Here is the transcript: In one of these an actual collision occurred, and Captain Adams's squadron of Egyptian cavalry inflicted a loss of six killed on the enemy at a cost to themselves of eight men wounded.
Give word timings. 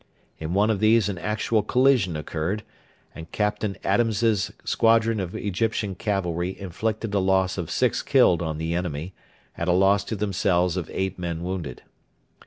In 0.39 0.55
one 0.55 0.71
of 0.71 0.79
these 0.79 1.09
an 1.09 1.19
actual 1.19 1.61
collision 1.61 2.15
occurred, 2.17 2.63
and 3.13 3.31
Captain 3.31 3.77
Adams's 3.83 4.51
squadron 4.63 5.19
of 5.19 5.35
Egyptian 5.35 5.93
cavalry 5.93 6.59
inflicted 6.59 7.13
a 7.13 7.19
loss 7.19 7.55
of 7.55 7.69
six 7.69 8.01
killed 8.01 8.41
on 8.41 8.57
the 8.57 8.73
enemy 8.73 9.13
at 9.55 9.67
a 9.69 9.73
cost 9.73 10.07
to 10.07 10.15
themselves 10.15 10.75
of 10.75 10.89
eight 10.91 11.19
men 11.19 11.43
wounded. 11.43 11.83